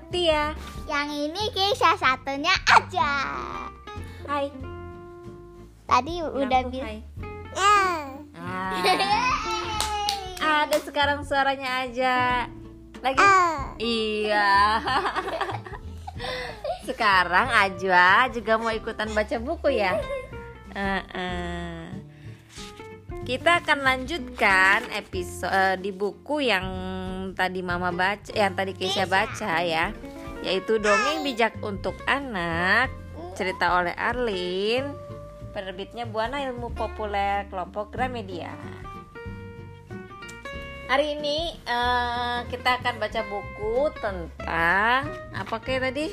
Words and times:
Gramedia. 0.00 0.56
Yang 0.88 1.08
ini 1.28 1.42
kisah 1.52 1.96
satunya 2.00 2.54
aja. 2.72 3.12
Hai. 4.24 4.48
Tadi 5.84 6.12
bilang 6.24 6.32
udah 6.40 6.60
bilang. 6.72 6.98
hai. 7.52 8.08
Ah, 10.40 10.64
ada 10.64 10.78
sekarang 10.80 11.20
suaranya 11.28 11.84
aja. 11.84 12.48
Lagi. 13.04 13.20
Iya. 13.76 14.80
Sekarang 16.88 17.48
Ajwa 17.48 18.28
juga 18.32 18.56
mau 18.56 18.72
ikutan 18.72 19.08
baca 19.12 19.36
buku 19.40 19.68
ya. 19.72 20.00
Eh, 20.72 21.02
eh. 21.16 21.84
Kita 23.24 23.60
akan 23.64 23.78
lanjutkan 23.84 24.84
episode 24.96 25.52
eh, 25.52 25.76
di 25.80 25.92
buku 25.92 26.44
yang 26.44 26.66
tadi 27.32 27.60
Mama 27.64 27.94
baca, 27.94 28.30
yang 28.32 28.54
tadi 28.54 28.72
Keisha 28.74 29.06
baca 29.06 29.62
ya, 29.62 29.94
yaitu 30.42 30.80
dongeng 30.80 31.22
bijak 31.24 31.56
untuk 31.64 31.96
anak, 32.04 32.90
cerita 33.34 33.78
oleh 33.78 33.94
Arlin, 33.96 34.94
penerbitnya 35.50 36.06
Buana 36.06 36.42
Ilmu 36.46 36.72
Populer 36.74 37.46
kelompok 37.50 37.94
Gramedia. 37.94 38.54
Hari 40.90 41.22
ini 41.22 41.54
eh, 41.54 42.38
kita 42.50 42.82
akan 42.82 42.98
baca 42.98 43.20
buku 43.30 43.94
tentang 44.02 45.06
apa 45.30 45.56
kayak 45.62 45.86
tadi? 45.86 46.10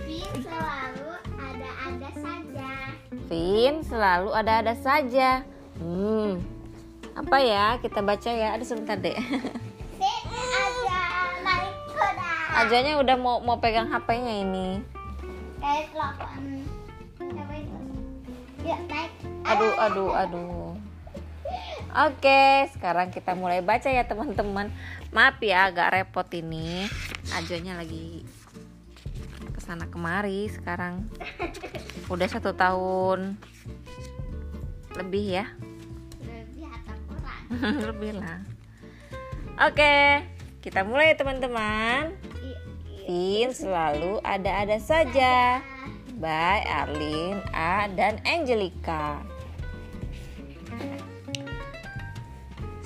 Bin 0.00 0.32
selalu 0.40 1.12
ada-ada 1.36 2.10
saja. 2.16 2.70
Vin 3.28 3.74
selalu 3.84 4.30
ada-ada 4.32 4.74
saja. 4.80 5.44
Hmm. 5.76 6.40
Apa 7.12 7.36
ya? 7.44 7.76
Kita 7.84 8.00
baca 8.00 8.30
ya. 8.32 8.56
Ada 8.56 8.64
sebentar 8.64 8.96
deh. 8.96 9.12
Ajanya 12.62 12.94
udah 13.02 13.16
mau 13.18 13.42
mau 13.42 13.58
pegang 13.58 13.90
HP-nya 13.90 14.34
ini. 14.46 14.78
Kayak 15.58 15.90
itu? 17.58 17.78
Naik. 18.86 19.10
Aduh, 19.42 19.74
aduh, 19.74 20.10
aduh. 20.14 20.70
Oke, 22.06 22.70
sekarang 22.70 23.10
kita 23.10 23.34
mulai 23.34 23.66
baca 23.66 23.90
ya 23.90 24.06
teman-teman. 24.06 24.70
Maaf 25.10 25.42
ya 25.42 25.66
agak 25.74 25.90
repot 25.90 26.30
ini. 26.38 26.86
Ajonya 27.34 27.74
lagi 27.74 28.22
ke 29.42 29.58
sana 29.58 29.90
kemari 29.90 30.46
sekarang. 30.46 31.10
Udah 32.06 32.30
satu 32.30 32.54
tahun 32.54 33.42
lebih 35.02 35.42
ya. 35.42 35.50
Lebih 36.22 36.70
atau 36.70 36.96
kurang? 37.10 37.42
lebih 37.90 38.12
lah. 38.22 38.38
Oke, 39.66 40.22
kita 40.62 40.86
mulai 40.86 41.10
ya 41.10 41.18
teman-teman. 41.18 42.31
I- 43.06 43.10
i- 43.10 43.32
Vin 43.42 43.50
selalu 43.50 44.22
ada-ada 44.22 44.78
saja. 44.78 45.58
By 46.22 46.62
Arlin, 46.62 47.42
A, 47.50 47.90
dan 47.90 48.22
Angelica. 48.22 49.18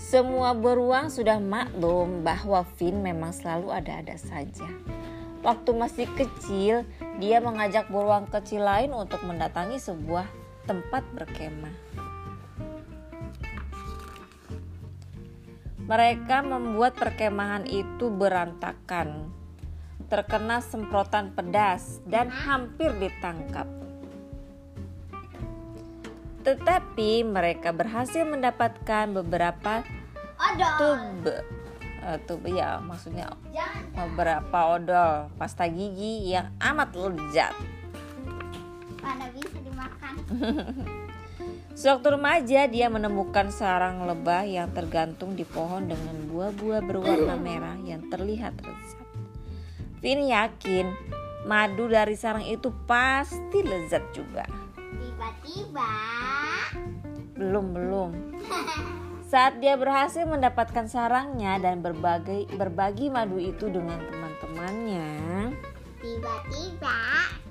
Semua 0.01 0.57
beruang 0.57 1.13
sudah 1.13 1.37
maklum 1.37 2.25
bahwa 2.25 2.65
Vin 2.81 3.05
memang 3.05 3.37
selalu 3.37 3.69
ada-ada 3.75 4.17
saja. 4.17 4.65
Waktu 5.45 5.71
masih 5.77 6.09
kecil, 6.17 6.89
dia 7.21 7.45
mengajak 7.45 7.93
beruang 7.93 8.25
kecil 8.33 8.65
lain 8.65 8.97
untuk 8.97 9.21
mendatangi 9.29 9.77
sebuah 9.77 10.25
tempat 10.65 11.05
berkemah. 11.13 11.77
Mereka 15.87 16.43
membuat 16.43 16.97
perkemahan 16.97 17.69
itu 17.69 18.09
berantakan, 18.09 19.31
terkena 20.07 20.63
semprotan 20.63 21.35
pedas, 21.35 21.99
dan 22.07 22.31
hampir 22.31 22.95
ditangkap. 22.99 23.67
Tetapi 26.47 27.27
mereka 27.27 27.75
berhasil 27.75 28.23
mendapatkan 28.23 29.11
beberapa 29.11 29.83
Odol. 30.39 30.77
tub, 30.79 31.25
eh, 32.07 32.19
tub 32.23 32.43
ya 32.47 32.79
maksudnya 32.79 33.35
beberapa 33.97 34.79
odol 34.79 35.33
pasta 35.35 35.67
gigi 35.67 36.31
yang 36.31 36.55
amat 36.61 36.95
lezat. 36.95 37.55
Mana 39.03 39.27
bisa 39.35 39.59
dimakan? 39.59 40.15
Sewaktu 41.81 42.09
remaja 42.15 42.61
dia 42.71 42.87
menemukan 42.89 43.53
sarang 43.53 44.07
lebah 44.07 44.47
yang 44.47 44.71
tergantung 44.73 45.37
di 45.37 45.45
pohon 45.45 45.91
dengan 45.91 46.17
buah-buah 46.31 46.81
berwarna 46.85 47.37
merah 47.37 47.77
yang 47.83 48.07
terlihat 48.07 48.55
lezat. 48.63 49.06
Vin 50.05 50.29
yakin 50.29 50.93
madu 51.47 51.89
dari 51.89 52.13
sarang 52.19 52.45
itu 52.45 52.69
pasti 52.85 53.63
lezat 53.63 54.03
juga. 54.13 54.45
Tiba-tiba. 54.77 55.91
Belum 57.37 57.73
belum. 57.73 58.11
Saat 59.33 59.59
dia 59.59 59.75
berhasil 59.75 60.23
mendapatkan 60.23 60.87
sarangnya 60.87 61.59
dan 61.59 61.83
berbagai 61.83 62.47
berbagi 62.55 63.11
madu 63.11 63.43
itu 63.43 63.67
dengan 63.67 63.99
teman-temannya, 64.07 65.51
Tiba-tiba. 65.99 66.99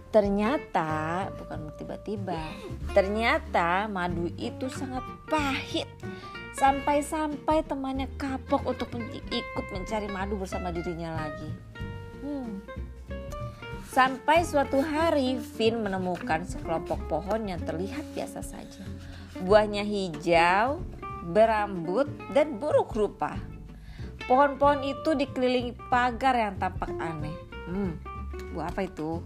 ternyata 0.08 1.28
bukan 1.36 1.76
tiba-tiba, 1.76 2.40
ternyata 2.96 3.92
madu 3.92 4.32
itu 4.40 4.72
sangat 4.72 5.04
pahit. 5.28 5.92
Sampai-sampai 6.56 7.68
temannya 7.68 8.08
kapok 8.16 8.64
untuk 8.64 8.88
ikut 9.28 9.66
mencari 9.76 10.08
madu 10.08 10.40
bersama 10.40 10.72
dirinya 10.72 11.12
lagi. 11.12 11.75
Hmm. 12.26 12.58
Sampai 13.86 14.42
suatu 14.42 14.82
hari 14.82 15.38
Vin 15.38 15.78
menemukan 15.80 16.42
sekelompok 16.42 17.06
pohon 17.06 17.46
yang 17.46 17.62
terlihat 17.62 18.02
biasa 18.18 18.42
saja. 18.42 18.82
Buahnya 19.46 19.86
hijau, 19.86 20.82
berambut, 21.30 22.10
dan 22.34 22.58
buruk 22.58 22.98
rupa. 22.98 23.38
Pohon-pohon 24.26 24.82
itu 24.82 25.14
dikelilingi 25.14 25.78
pagar 25.88 26.34
yang 26.34 26.58
tampak 26.58 26.90
aneh. 26.98 27.38
Hmm, 27.70 27.94
buah 28.58 28.74
apa 28.74 28.90
itu? 28.90 29.22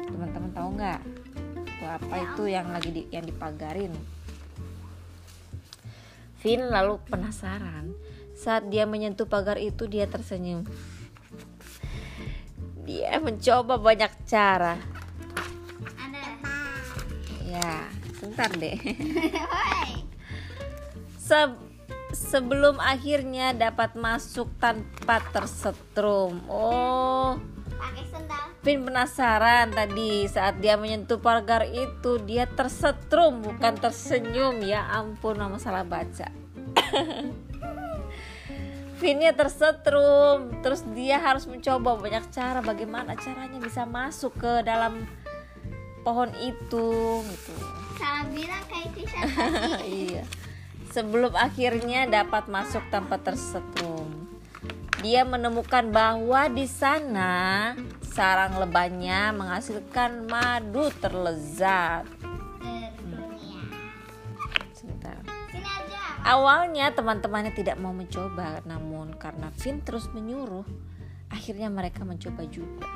Teman-teman 0.00 0.50
tahu 0.56 0.68
nggak? 0.80 1.00
Buah 1.76 1.92
apa 2.00 2.14
itu 2.24 2.42
yang 2.48 2.72
lagi 2.72 2.88
di, 2.88 3.02
yang 3.12 3.28
dipagarin? 3.28 3.92
Vin 6.40 6.66
lalu 6.72 6.98
penasaran. 7.04 7.92
Saat 8.34 8.72
dia 8.72 8.88
menyentuh 8.88 9.28
pagar 9.28 9.60
itu, 9.60 9.86
dia 9.86 10.08
tersenyum. 10.08 10.66
Dia 12.82 13.22
mencoba 13.22 13.78
banyak 13.78 14.10
cara. 14.26 14.74
Ada. 15.94 16.22
Ya, 17.46 17.86
sebentar 18.18 18.50
deh. 18.50 18.78
Se- 21.22 21.60
sebelum 22.12 22.82
akhirnya 22.82 23.54
dapat 23.54 23.94
masuk 23.94 24.50
tanpa 24.58 25.22
tersetrum. 25.30 26.42
Oh, 26.50 27.38
Pakai 27.78 28.04
sendal. 28.10 28.44
Vin 28.62 28.86
penasaran 28.86 29.74
tadi 29.74 30.26
saat 30.30 30.62
dia 30.62 30.78
menyentuh 30.78 31.18
pagar 31.18 31.66
itu 31.66 32.22
dia 32.22 32.46
tersetrum 32.46 33.42
bukan 33.42 33.74
tersenyum 33.74 34.62
ya 34.62 34.86
ampun 34.86 35.34
mama 35.34 35.58
salah 35.58 35.82
baca 35.82 36.30
Vinnya 39.02 39.34
tersetrum 39.34 40.62
terus 40.62 40.86
dia 40.94 41.18
harus 41.18 41.42
mencoba 41.50 41.98
banyak 41.98 42.30
cara 42.30 42.62
bagaimana 42.62 43.18
caranya 43.18 43.58
bisa 43.58 43.82
masuk 43.82 44.30
ke 44.38 44.62
dalam 44.62 45.10
pohon 46.06 46.30
itu 46.38 47.18
gitu 47.26 47.52
Salah 47.98 48.22
bilang 48.30 48.62
kayak 48.70 48.94
tadi. 48.94 49.02
iya. 49.90 50.22
Sebelum 50.94 51.34
akhirnya 51.34 52.06
dapat 52.06 52.46
masuk 52.46 52.82
tanpa 52.94 53.18
tersetrum. 53.18 54.06
Dia 55.02 55.26
menemukan 55.26 55.90
bahwa 55.90 56.46
di 56.46 56.70
sana 56.70 57.74
sarang 58.06 58.60
lebahnya 58.62 59.34
menghasilkan 59.34 60.30
madu 60.30 60.94
terlezat. 61.02 62.06
Awalnya 66.22 66.94
teman-temannya 66.94 67.50
tidak 67.50 67.82
mau 67.82 67.90
mencoba, 67.90 68.62
namun 68.62 69.18
karena 69.18 69.50
Vin 69.58 69.82
terus 69.82 70.06
menyuruh, 70.14 70.62
akhirnya 71.26 71.66
mereka 71.66 72.06
mencoba 72.06 72.46
juga. 72.46 72.86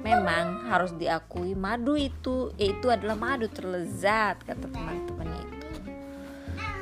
Memang 0.00 0.64
harus 0.72 0.96
diakui 0.96 1.52
madu 1.52 1.92
itu 2.00 2.56
itu 2.56 2.88
adalah 2.88 3.20
madu 3.20 3.44
terlezat 3.52 4.40
kata 4.48 4.72
teman-temannya 4.72 5.40
itu. 5.44 5.68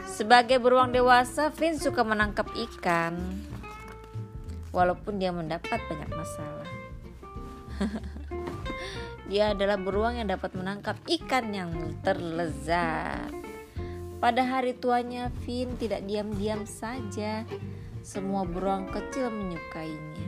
Sebagai 0.07 0.63
beruang 0.63 0.95
dewasa, 0.95 1.51
Vin 1.51 1.75
suka 1.75 2.07
menangkap 2.07 2.47
ikan. 2.55 3.19
Walaupun 4.71 5.19
dia 5.19 5.35
mendapat 5.35 5.83
banyak 5.91 6.11
masalah. 6.15 6.71
dia 9.31 9.59
adalah 9.59 9.75
beruang 9.75 10.23
yang 10.23 10.31
dapat 10.31 10.55
menangkap 10.55 10.95
ikan 11.03 11.51
yang 11.51 11.71
terlezat. 12.07 13.38
Pada 14.19 14.43
hari 14.43 14.75
tuanya, 14.75 15.31
Vin 15.47 15.79
tidak 15.79 16.03
diam-diam 16.03 16.67
saja. 16.67 17.47
Semua 18.03 18.43
beruang 18.43 18.91
kecil 18.91 19.31
menyukainya. 19.31 20.27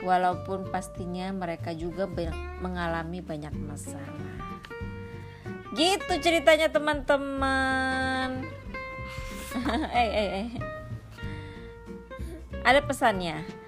walaupun 0.00 0.68
pastinya 0.72 1.28
mereka 1.32 1.76
juga 1.76 2.08
mengalami 2.60 3.20
banyak 3.20 3.52
masalah. 3.52 4.16
Gitu 5.76 6.12
ceritanya 6.18 6.72
teman-teman. 6.72 8.42
eh 9.94 10.10
eh 10.10 10.28
eh. 10.44 10.48
Ada 12.64 12.80
pesannya. 12.84 13.59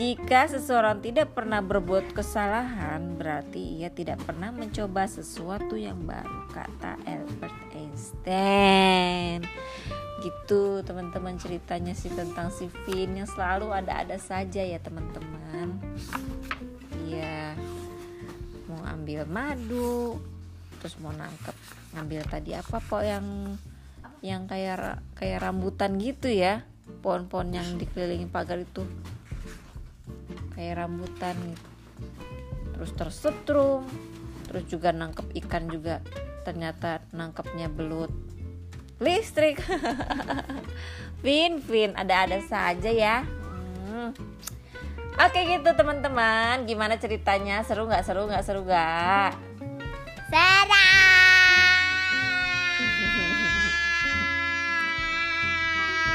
Jika 0.00 0.48
seseorang 0.48 1.04
tidak 1.04 1.36
pernah 1.36 1.60
berbuat 1.60 2.16
kesalahan, 2.16 3.20
berarti 3.20 3.84
ia 3.84 3.92
tidak 3.92 4.24
pernah 4.24 4.48
mencoba 4.48 5.04
sesuatu 5.04 5.76
yang 5.76 6.08
baru, 6.08 6.48
kata 6.56 6.96
Albert 7.04 7.60
Einstein. 7.76 9.44
Gitu 10.24 10.80
teman-teman 10.88 11.36
ceritanya 11.36 11.92
sih 11.92 12.08
tentang 12.16 12.48
si 12.48 12.72
Vin 12.88 13.12
yang 13.12 13.28
selalu 13.28 13.76
ada-ada 13.76 14.16
saja 14.16 14.64
ya 14.64 14.80
teman-teman. 14.80 15.76
Iya. 17.04 17.52
Mau 18.72 18.80
ambil 18.88 19.28
madu, 19.28 20.16
terus 20.80 20.96
mau 21.04 21.12
nangkep 21.12 21.56
ngambil 21.92 22.24
tadi 22.24 22.56
apa 22.56 22.80
po 22.80 23.04
yang 23.04 23.52
yang 24.24 24.48
kayak 24.48 25.04
kayak 25.12 25.44
rambutan 25.44 26.00
gitu 26.00 26.32
ya 26.32 26.64
pohon-pohon 27.04 27.52
yang 27.52 27.68
dikelilingi 27.76 28.32
pagar 28.32 28.64
itu 28.64 28.88
kayak 30.60 30.84
rambutan 30.84 31.32
gitu. 31.40 31.68
Terus 32.76 32.90
tersetrum 32.92 33.88
terus 34.44 34.68
juga 34.68 34.92
nangkep 34.92 35.32
ikan 35.40 35.72
juga. 35.72 36.04
Ternyata 36.44 37.00
nangkepnya 37.16 37.72
belut 37.72 38.12
listrik. 39.00 39.64
Vin 41.24 41.64
Vin 41.64 41.96
ada-ada 41.96 42.44
saja 42.44 42.92
ya. 42.92 43.24
Hmm. 43.88 44.12
Oke 45.16 45.40
gitu 45.48 45.72
teman-teman. 45.72 46.68
Gimana 46.68 47.00
ceritanya? 47.00 47.64
Seru 47.64 47.88
nggak? 47.88 48.04
Seru 48.04 48.28
nggak? 48.28 48.44
Seru 48.44 48.60
nggak? 48.60 49.32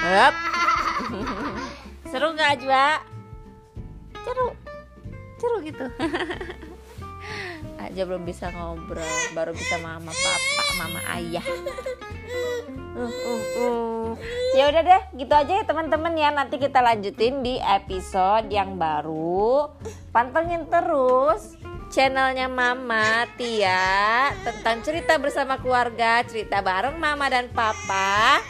Hup. 0.06 0.36
Seru 2.14 2.28
nggak 2.38 2.50
Ajwa? 2.62 3.15
Seru, 4.26 4.48
seru 5.38 5.58
gitu. 5.62 5.86
Aja 7.86 8.02
belum 8.10 8.26
bisa 8.26 8.50
ngobrol, 8.50 9.22
baru 9.38 9.54
bisa 9.54 9.78
mama 9.78 10.10
papa, 10.10 10.64
mama 10.82 11.02
ayah. 11.14 11.46
Uh, 12.98 13.06
uh, 13.06 13.44
uh. 13.62 14.08
Ya 14.58 14.74
udah 14.74 14.82
deh, 14.82 15.02
gitu 15.20 15.34
aja 15.36 15.62
ya 15.62 15.64
teman-teman 15.68 16.18
ya. 16.18 16.34
Nanti 16.34 16.58
kita 16.58 16.82
lanjutin 16.82 17.46
di 17.46 17.62
episode 17.62 18.50
yang 18.50 18.82
baru. 18.82 19.70
Pantengin 20.10 20.66
terus 20.72 21.60
channelnya 21.94 22.50
Mama 22.50 23.30
Tia 23.38 24.34
tentang 24.42 24.82
cerita 24.82 25.22
bersama 25.22 25.62
keluarga, 25.62 26.26
cerita 26.26 26.66
bareng 26.66 26.98
Mama 26.98 27.30
dan 27.30 27.52
Papa. 27.54 28.42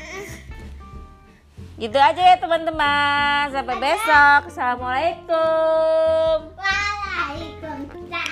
Gitu 1.75 1.99
aja 1.99 2.15
ya 2.15 2.39
teman-teman. 2.39 3.51
Sampai 3.51 3.75
besok. 3.83 4.47
Assalamualaikum. 4.47 6.55
Waalaikumsalam. 6.55 8.24